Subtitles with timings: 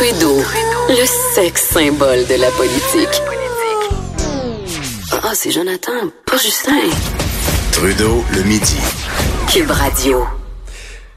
[0.00, 0.38] Trudeau,
[0.88, 3.20] le sexe symbole de la politique.
[5.12, 6.72] Ah, c'est Jonathan, pas Justin.
[7.70, 8.78] Trudeau, le midi.
[9.52, 10.24] Cube Radio.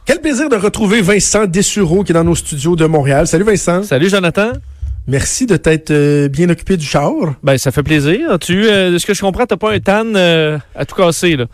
[0.03, 3.25] Quel plaisir de retrouver Vincent Dessureau qui est dans nos studios de Montréal.
[3.25, 3.83] Salut Vincent.
[3.83, 4.51] Salut Jonathan.
[5.07, 7.13] Merci de t'être euh, bien occupé du char.
[7.41, 8.37] Ben ça fait plaisir.
[8.39, 11.37] Tu, euh, de ce que je comprends, t'as pas un tan euh, à tout casser
[11.37, 11.45] là.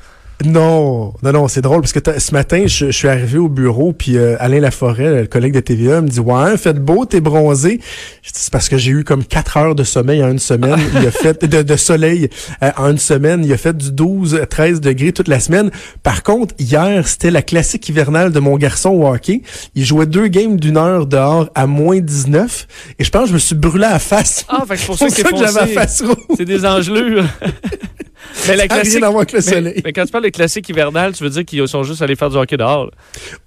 [0.45, 3.91] Non, non, non, c'est drôle parce que ce matin, je, je, suis arrivé au bureau,
[3.91, 7.81] puis euh, Alain Laforêt, le collègue de TVA, me dit Ouais, faites beau, t'es bronzé.
[8.23, 10.79] C'est parce que j'ai eu comme quatre heures de sommeil en une semaine.
[10.93, 12.29] il a fait de, de soleil
[12.63, 13.43] euh, en une semaine.
[13.43, 15.71] Il a fait du 12, 13 degrés toute la semaine.
[16.03, 19.41] Par contre, hier, c'était la classique hivernale de mon garçon au hockey.
[19.75, 22.67] Il jouait deux games d'une heure dehors à moins 19.
[22.97, 24.45] Et je pense que je me suis brûlé à la face.
[24.47, 26.15] Ah, fait que c'est pour ça, que, que j'avais la face rouge.
[26.37, 27.25] C'est des engelures.
[28.49, 29.73] Mais la classique, rien avec le soleil.
[29.75, 32.15] Mais, mais, quand tu parles de classique hivernale, tu veux dire qu'ils sont juste allés
[32.15, 32.85] faire du hockey dehors?
[32.85, 32.91] Là.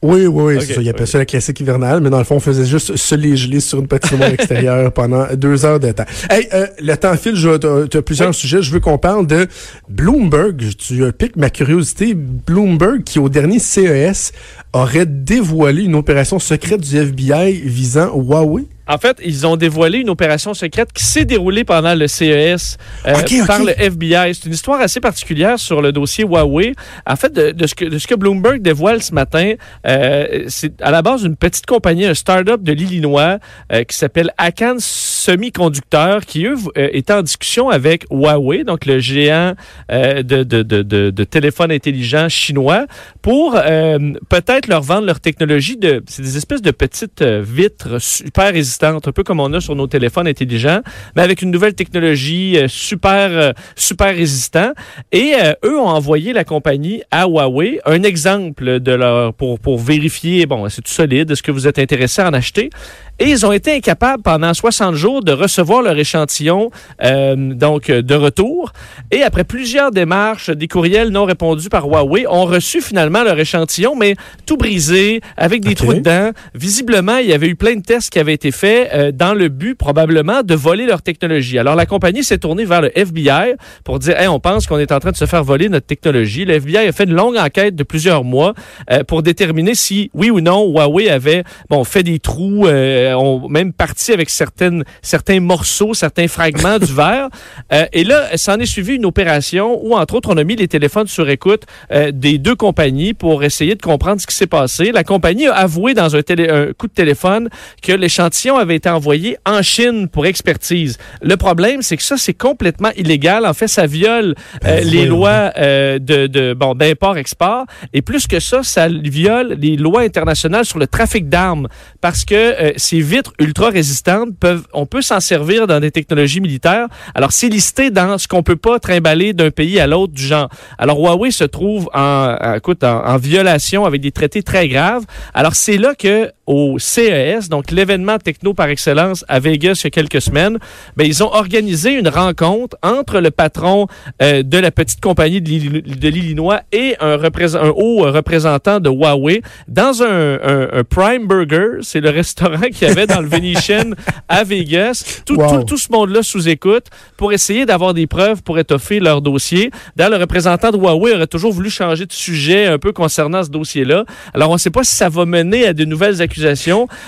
[0.03, 0.57] Oui, oui, oui.
[0.57, 1.11] Okay, ça, ils appellent okay.
[1.11, 3.79] ça la classique hivernale, mais dans le fond, on faisait juste se les geler sur
[3.79, 6.05] une patinoire extérieure pendant deux heures de temps.
[6.31, 8.35] Hey, euh, le temps file, tu as plusieurs oui.
[8.35, 8.63] sujets.
[8.63, 9.47] Je veux qu'on parle de
[9.89, 10.63] Bloomberg.
[10.79, 12.15] Tu piques ma curiosité.
[12.15, 14.33] Bloomberg, qui au dernier CES
[14.73, 18.67] aurait dévoilé une opération secrète du FBI visant Huawei.
[18.93, 22.77] En fait, ils ont dévoilé une opération secrète qui s'est déroulée pendant le CES
[23.07, 23.47] euh, okay, okay.
[23.47, 24.35] par le FBI.
[24.35, 26.75] C'est une histoire assez particulière sur le dossier Huawei.
[27.07, 29.55] En fait, de, de, ce, que, de ce que Bloomberg dévoile ce matin,
[29.87, 33.39] euh, c'est à la base une petite compagnie, un start-up de l'Illinois
[33.73, 34.77] euh, qui s'appelle Akan
[35.23, 39.55] Semiconducteur, qui eux est en discussion avec Huawei, donc le géant
[39.91, 42.87] de, de, de, de, téléphones intelligents chinois,
[43.21, 49.07] pour peut-être leur vendre leur technologie de, c'est des espèces de petites vitres super résistantes,
[49.07, 50.81] un peu comme on a sur nos téléphones intelligents,
[51.17, 54.73] mais avec une nouvelle technologie euh, super, euh, super résistant.
[55.11, 59.79] Et euh, eux ont envoyé la compagnie à Huawei un exemple de leur pour pour
[59.79, 62.71] vérifier bon c'est tout solide, est-ce que vous êtes intéressé à en acheter?
[63.19, 66.71] Et ils ont été incapables pendant 60 jours de recevoir leur échantillon
[67.03, 68.73] euh, donc de retour.
[69.11, 73.95] Et après plusieurs démarches, des courriels non répondus par Huawei ont reçu finalement leur échantillon,
[73.97, 75.75] mais tout brisé, avec des okay.
[75.77, 76.31] trous dedans.
[76.55, 79.49] Visiblement, il y avait eu plein de tests qui avaient été faits euh, dans le
[79.49, 81.59] but probablement de voler leur technologie.
[81.59, 84.93] Alors la compagnie s'est tournée vers le FBI pour dire, hey, on pense qu'on est
[84.93, 86.45] en train de se faire voler notre technologie.
[86.45, 88.55] Le FBI a fait une longue enquête de plusieurs mois
[88.91, 92.67] euh, pour déterminer si oui ou non Huawei avait bon fait des trous.
[92.67, 97.29] Euh, ont même parti avec certaines, certains morceaux, certains fragments du verre.
[97.73, 100.69] Euh, et là, s'en est suivi une opération où, entre autres, on a mis les
[100.69, 104.93] téléphones sur écoute euh, des deux compagnies pour essayer de comprendre ce qui s'est passé.
[104.93, 107.49] La compagnie a avoué dans un, télé, un coup de téléphone
[107.83, 110.99] que l'échantillon avait été envoyé en Chine pour expertise.
[111.21, 113.45] Le problème, c'est que ça, c'est complètement illégal.
[113.45, 117.67] En fait, ça viole euh, les lois de, de bon d'import-export.
[117.93, 121.69] Et plus que ça, ça viole les lois internationales sur le trafic d'armes
[122.01, 126.87] parce que c'est vitres ultra résistantes peuvent, on peut s'en servir dans des technologies militaires.
[127.15, 130.51] Alors, c'est listé dans ce qu'on peut pas trimballer d'un pays à l'autre du genre.
[130.77, 135.07] Alors, Huawei se trouve en, en, écoute, en violation avec des traités très graves.
[135.33, 139.87] Alors, c'est là que au CES, donc l'événement techno par excellence à Vegas il y
[139.87, 140.59] a quelques semaines,
[140.97, 143.87] ben, ils ont organisé une rencontre entre le patron
[144.21, 150.03] euh, de la petite compagnie de l'Illinois et un, un, haut représentant de Huawei dans
[150.03, 151.79] un, un, un Prime Burger.
[151.81, 153.93] C'est le restaurant qu'il y avait dans le Venetian
[154.29, 155.23] à Vegas.
[155.25, 155.61] Tout, wow.
[155.61, 156.87] tout, tout ce monde-là sous écoute
[157.17, 159.71] pour essayer d'avoir des preuves pour étoffer leur dossier.
[159.97, 163.49] D'ailleurs, le représentant de Huawei aurait toujours voulu changer de sujet un peu concernant ce
[163.49, 164.05] dossier-là.
[164.35, 166.42] Alors, on ne sait pas si ça va mener à de nouvelles accusations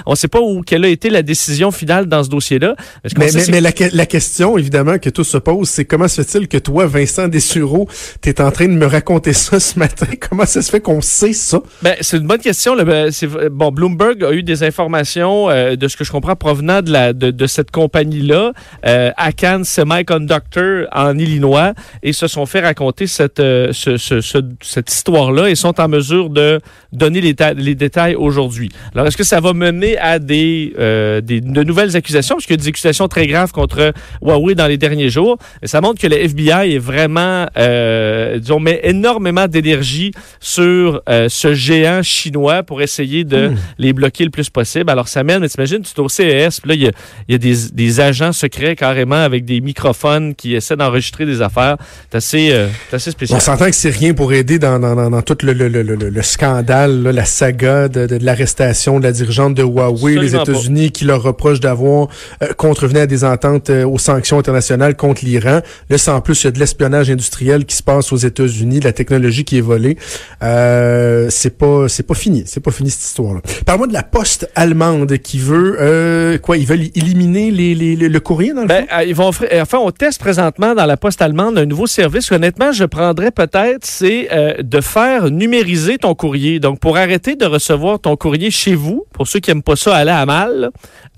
[0.07, 2.77] on ne sait pas où quelle a été la décision finale dans ce dossier-là.
[3.17, 6.49] Mais, mais, mais la, la, question, évidemment, que tout se pose, c'est comment se fait-il
[6.49, 7.89] que toi, Vincent Dessureau,
[8.23, 10.07] tu es en train de me raconter ça ce matin?
[10.29, 11.61] Comment ça se fait qu'on sait ça?
[11.83, 12.77] Ben, c'est une bonne question.
[12.77, 13.11] Ben,
[13.51, 17.13] bon, Bloomberg a eu des informations, euh, de ce que je comprends, provenant de, la,
[17.13, 18.53] de, de cette compagnie-là,
[18.87, 24.39] euh, Akan Semiconductor en Illinois, et se sont fait raconter cette, euh, ce, ce, ce,
[24.61, 26.61] cette histoire-là et sont en mesure de
[26.93, 28.71] donner les, les détails aujourd'hui.
[28.95, 32.35] Alors, Est-ce que ça va mener à des, euh, des de nouvelles accusations?
[32.35, 35.39] Parce qu'il y a des accusations très graves contre Huawei dans les derniers jours.
[35.63, 41.29] Et ça montre que le FBI est vraiment, euh, disons, met énormément d'énergie sur euh,
[41.29, 43.57] ce géant chinois pour essayer de Hmm.
[43.79, 44.91] les bloquer le plus possible.
[44.91, 46.91] Alors, ça mène, mais t'imagines, tu es au CES, puis là, il y a,
[47.29, 51.41] il y a des, des agents secrets carrément avec des microphones qui essaient d'enregistrer des
[51.43, 51.77] affaires.
[52.11, 53.37] C'est assez, euh, assez spécial.
[53.37, 55.83] On s'entend que c'est rien pour aider dans, dans, dans, dans tout le, le, le,
[55.83, 60.17] le, le scandale, là, la saga de, de, de l'arrestation de la dirigeante de Huawei,
[60.17, 62.09] les États-Unis qui leur reprochent d'avoir
[62.43, 65.61] euh, contrevenu à des ententes euh, aux sanctions internationales contre l'Iran.
[65.91, 68.81] Là, c'est en plus, il y a de l'espionnage industriel qui se passe aux États-Unis,
[68.81, 69.99] de la technologie qui est volée.
[70.43, 73.41] Euh, c'est pas c'est pas fini, c'est pas fini cette histoire-là.
[73.67, 78.09] Parle-moi de la poste allemande qui veut euh, quoi Ils veulent éliminer les, les, le,
[78.09, 78.97] le courrier dans le Ben, fond?
[78.99, 79.31] euh, ils vont
[79.61, 82.33] enfin, on teste présentement dans la poste allemande un nouveau service.
[82.33, 84.29] Honnêtement, je prendrais peut-être, c'est
[84.63, 86.61] de faire numériser ton courrier.
[86.61, 89.97] Donc, pour arrêter de recevoir ton courrier chez vous, pour ceux qui aiment pas ça
[89.97, 90.71] aller à mal,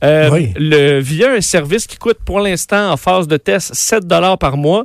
[0.04, 0.52] euh, Oui.
[0.56, 4.56] le, via un service qui coûte pour l'instant en phase de test 7 dollars par
[4.56, 4.84] mois,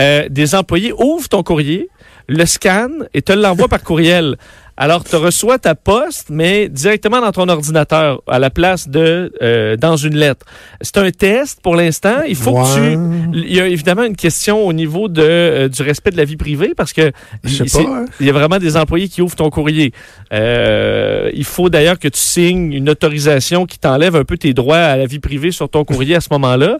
[0.00, 1.88] euh, des employés ouvrent ton courrier,
[2.28, 4.36] le scannent et te l'envoient par courriel.
[4.82, 9.76] Alors, tu reçois ta poste, mais directement dans ton ordinateur, à la place de euh,
[9.76, 10.44] dans une lettre.
[10.80, 12.22] C'est un test pour l'instant.
[12.26, 12.98] Il faut que tu.
[13.46, 16.36] Il y a évidemment une question au niveau de euh, du respect de la vie
[16.36, 17.12] privée parce que
[17.44, 18.04] Je sais c'est- pas, hein.
[18.18, 19.92] il y a vraiment des employés qui ouvrent ton courrier.
[20.32, 24.78] Euh, il faut d'ailleurs que tu signes une autorisation qui t'enlève un peu tes droits
[24.78, 26.78] à la vie privée sur ton courrier à ce moment-là.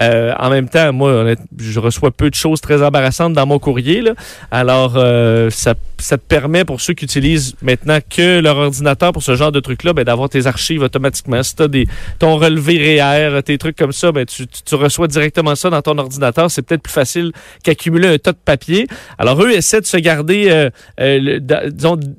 [0.00, 4.00] Euh, en même temps, moi, je reçois peu de choses très embarrassantes dans mon courrier.
[4.00, 4.12] Là.
[4.50, 9.22] Alors, euh, ça, ça te permet, pour ceux qui utilisent maintenant que leur ordinateur pour
[9.22, 11.42] ce genre de truc-là, ben, d'avoir tes archives automatiquement.
[11.42, 11.68] Si tu as
[12.18, 15.98] ton relevé REER, tes trucs comme ça, ben, tu, tu- reçois directement ça dans ton
[15.98, 16.50] ordinateur.
[16.50, 18.86] C'est peut-être plus facile qu'accumuler un tas de papier.
[19.18, 21.38] Alors, eux essaient de se garder, euh, euh,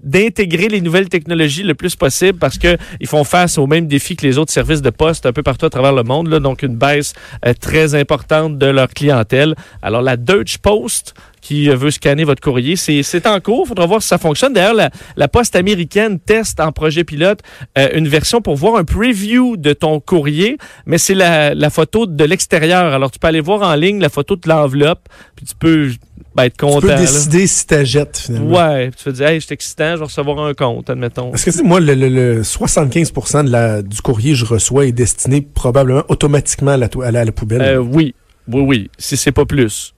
[0.04, 4.16] d'intégrer les nouvelles technologies le plus possible parce que ils font face aux mêmes défis
[4.16, 6.28] que les autres services de poste un peu partout à travers le monde.
[6.28, 7.14] Là, donc, une baisse
[7.46, 9.56] euh, très importante de leur clientèle.
[9.82, 12.76] Alors, la Deutsche Post qui euh, veut scanner votre courrier.
[12.78, 13.64] C'est c'est en cours.
[13.66, 14.54] Il faudra voir si ça fonctionne.
[14.54, 17.40] D'ailleurs, la, la Poste américaine teste en projet pilote
[17.78, 22.06] euh, une version pour voir un preview de ton courrier, mais c'est la, la photo
[22.06, 22.94] de l'extérieur.
[22.94, 25.90] Alors, tu peux aller voir en ligne la photo de l'enveloppe, puis tu peux
[26.36, 26.80] ben, être Tu content.
[26.80, 26.96] peux là.
[27.00, 28.58] décider si t'achètes finalement.
[28.58, 31.30] Ouais, puis tu vas dire, hey, je suis excitant, je vais recevoir un compte, admettons.
[31.32, 34.46] Parce que tu sais, moi, le, le- le 75% de la, du courrier que je
[34.46, 37.62] reçois est destiné probablement automatiquement à la, à la, à la poubelle.
[37.62, 38.16] Euh, oui,
[38.48, 39.94] oui, oui, si c'est pas plus.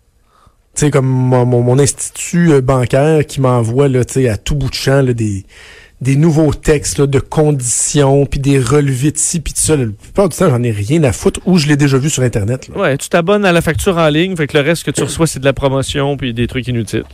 [0.76, 4.74] Sais, comme mon, mon- mon institut euh, bancaire qui m'envoie là, à tout bout de
[4.76, 5.46] champ là, des,
[6.02, 9.76] des nouveaux textes là, de conditions, puis des relevés de ci, puis de ça.
[9.78, 12.24] La plupart du temps, j'en ai rien à foutre ou je l'ai déjà vu sur
[12.24, 12.68] Internet.
[12.68, 12.78] là.
[12.82, 15.28] Ouais, tu t'abonnes à la facture en ligne, fait que le reste que tu reçois,
[15.28, 17.06] c'est de la promotion puis des trucs inutiles.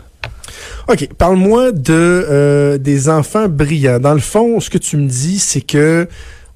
[0.88, 4.00] OK, parle-moi de euh, des enfants brillants.
[4.00, 6.08] Dans le fond, ce que tu me dis, c'est que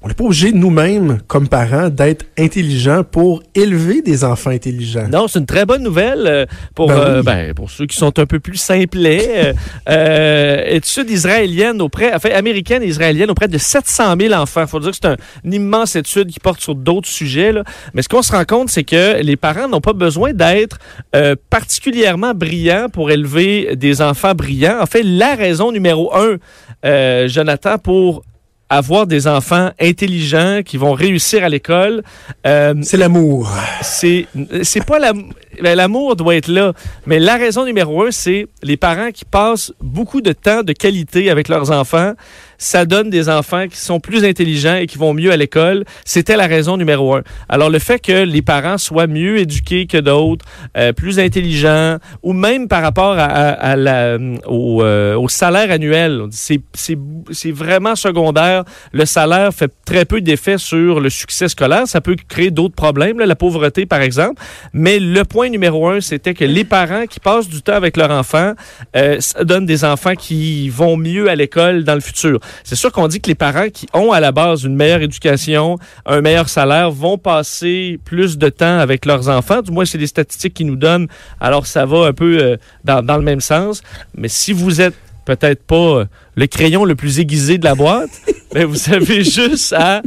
[0.02, 5.08] on n'est pas obligé nous-mêmes, comme parents, d'être intelligents pour élever des enfants intelligents.
[5.10, 8.18] Non, c'est une très bonne nouvelle euh, pour, Ben euh, ben, pour ceux qui sont
[8.18, 9.28] un peu plus simplets.
[9.48, 9.52] Euh,
[9.88, 14.62] euh, étude israélienne auprès, enfin américaine et israélienne auprès de 700 000 enfants.
[14.62, 17.52] Il faut dire que c'est un- une immense étude qui porte sur d'autres sujets.
[17.52, 17.64] Là.
[17.94, 20.78] Mais ce qu'on se rend compte, c'est que les parents n'ont pas besoin d'être
[21.14, 24.78] euh, particulièrement brillants pour élever des enfants brillants.
[24.80, 26.36] En fait, la raison numéro un,
[26.84, 28.22] euh, Jonathan, pour
[28.68, 32.02] avoir des enfants intelligents qui vont réussir à l'école,
[32.46, 33.50] euh, C'est l'amour.
[33.82, 34.26] c'est
[34.62, 35.12] c'est pas la
[35.62, 36.72] ben, l'amour doit être là,
[37.06, 41.30] mais la raison numéro un, c'est les parents qui passent beaucoup de temps de qualité
[41.30, 42.12] avec leurs enfants.
[42.58, 45.84] Ça donne des enfants qui sont plus intelligents et qui vont mieux à l'école.
[46.06, 47.22] C'était la raison numéro un.
[47.50, 50.44] Alors le fait que les parents soient mieux éduqués que d'autres,
[50.76, 54.16] euh, plus intelligents, ou même par rapport à, la,
[54.46, 58.64] au, euh, au salaire annuel, c'est vraiment secondaire.
[58.92, 61.86] Le salaire fait très peu d'effet sur le succès scolaire.
[61.86, 64.42] Ça peut créer d'autres problèmes, la pauvreté par exemple.
[64.72, 68.10] Mais le point numéro un, c'était que les parents qui passent du temps avec leur
[68.10, 68.54] enfant,
[68.96, 72.40] euh, ça donne des enfants qui vont mieux à l'école dans le futur.
[72.64, 75.78] C'est sûr qu'on dit que les parents qui ont à la base une meilleure éducation,
[76.04, 79.62] un meilleur salaire, vont passer plus de temps avec leurs enfants.
[79.62, 81.08] Du moins, c'est des statistiques qui nous donnent.
[81.40, 83.82] Alors, ça va un peu euh, dans, dans le même sens.
[84.16, 84.94] Mais si vous êtes
[85.26, 86.04] peut-être pas euh,
[86.36, 88.10] le crayon le plus aiguisé de la boîte,
[88.54, 90.00] ben, vous avez juste à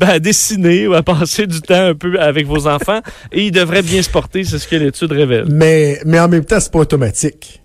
[0.00, 3.00] ben, à dessiner ou à passer du temps un peu avec vos enfants
[3.32, 5.44] et ils devraient bien se porter, c'est ce que l'étude révèle.
[5.50, 7.60] Mais, mais en même temps, c'est pas automatique.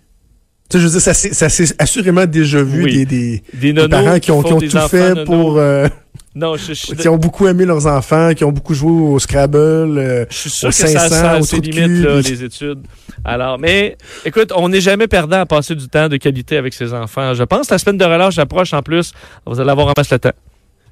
[0.68, 1.14] Tu sais, je veux dire, ça
[1.48, 3.06] s'est assurément déjà vu Oui.
[3.06, 5.24] des, des, Des parents qui ont, qui ont tout fait nonos.
[5.24, 5.58] pour...
[5.58, 5.86] euh,
[6.34, 9.58] Non, je, je- qui ont beaucoup aimé leurs enfants, qui ont beaucoup joué au Scrabble.
[9.58, 12.20] euh, Je suis sûr au que ça, 500, ça au trou de limite, cul, là,
[12.20, 12.80] les études.
[13.24, 16.92] Alors, mais écoute, on n'est jamais perdant à passer du temps de qualité avec ses
[16.92, 17.32] enfants.
[17.32, 19.12] Je pense que la semaine de relâche approche en plus.
[19.46, 20.32] Vous allez avoir en masse le temps.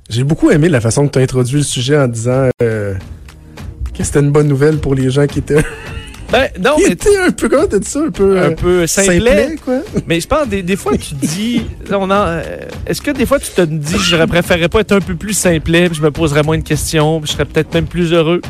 [0.09, 2.95] J'ai beaucoup aimé la façon que tu as introduit le sujet en disant euh,
[3.97, 5.65] que c'était une bonne nouvelle pour les gens qui étaient,
[6.35, 8.55] Ben, non, qui mais étaient un peu, comment t'as dit ça, un peu, un euh,
[8.57, 9.19] peu simplet.
[9.19, 9.79] simplet, quoi?
[10.07, 12.43] Mais je pense, des, des fois, tu dis, on en, euh,
[12.87, 15.89] est-ce que des fois, tu te dis, je préférerais pas être un peu plus simplet,
[15.89, 18.41] puis je me poserais moins de questions, puis je serais peut-être même plus heureux?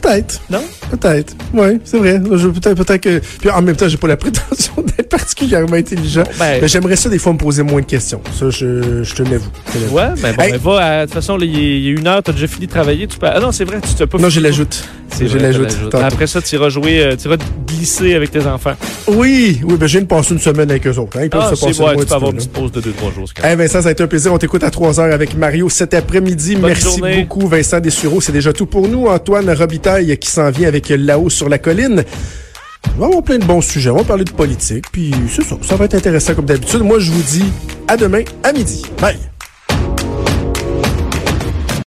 [0.00, 0.40] Peut-être.
[0.50, 0.62] Non?
[0.90, 1.34] Peut-être.
[1.52, 2.20] Oui, c'est vrai.
[2.20, 3.20] Peut-être que.
[3.40, 6.24] Puis en même temps, j'ai pas la prétention d'être particulièrement intelligent.
[6.38, 8.20] Ben, Mais j'aimerais ça des fois me poser moins de questions.
[8.38, 9.50] Ça, je, je te l'avoue.
[9.90, 10.52] ouais, ben bon, Hey.
[10.52, 12.70] ben va, à- de toute façon, il il est une heure, t'as déjà fini de
[12.72, 13.26] travailler, tu peux.
[13.26, 14.84] Ah non, c'est vrai, tu t'as pas Non, je l'ajoute.
[15.20, 15.76] Je l'ajoute.
[15.94, 17.36] Après ça, tu iras jouer, euh, tu iras
[17.66, 18.74] glisser avec tes enfants.
[19.06, 21.18] Oui, oui, ben viens de passer une semaine avec eux autres.
[21.18, 21.24] Hein.
[21.24, 23.28] Ils peuvent Ah, se passer ouais, tu peux avoir une petite pause de 2-3 jours.
[23.42, 24.32] Hey Vincent, ça a été un plaisir.
[24.32, 26.56] On t'écoute à 3 heures avec Mario cet après-midi.
[26.56, 27.22] Merci journée.
[27.22, 28.20] beaucoup, Vincent Dessureau.
[28.20, 29.06] C'est déjà tout pour nous.
[29.06, 29.48] Antoine
[29.84, 32.04] Qui s'en vient avec là-haut sur la colline.
[32.96, 33.90] On va avoir plein de bons sujets.
[33.90, 34.86] On va parler de politique.
[34.90, 35.56] Puis c'est ça.
[35.60, 36.80] Ça va être intéressant comme d'habitude.
[36.80, 37.44] Moi, je vous dis
[37.86, 38.82] à demain à midi.
[38.98, 39.18] Bye.